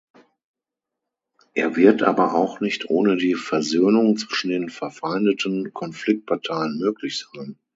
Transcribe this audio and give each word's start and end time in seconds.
Er 1.53 1.75
wird 1.75 2.01
aber 2.01 2.33
auch 2.33 2.59
nicht 2.59 2.89
ohne 2.89 3.17
die 3.17 3.35
Versöhnung 3.35 4.17
zwischen 4.17 4.49
den 4.49 4.69
verfeindeten 4.71 5.73
Konfliktparteien 5.75 6.79
möglich 6.79 7.19
sein. 7.31 7.59